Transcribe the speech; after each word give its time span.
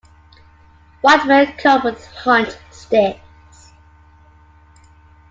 White 1.01 1.27
men 1.27 1.55
come 1.57 1.83
with 1.83 2.07
hunt 2.07 2.57
sticks. 2.71 3.73